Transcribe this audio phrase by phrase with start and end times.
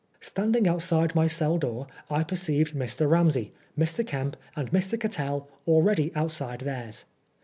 [0.19, 3.07] Standing outside my cell door, I perceived Mr.
[3.07, 4.03] Ram sey, Mr.
[4.03, 4.99] Kemp, and I^.
[4.99, 7.05] Cattell already outside theirs.